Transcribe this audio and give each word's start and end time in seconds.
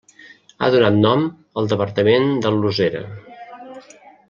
Ha 0.61 0.69
donat 0.75 0.97
nom 1.03 1.25
al 1.63 1.69
departament 1.75 2.33
del 2.47 2.59
Losera. 2.65 3.03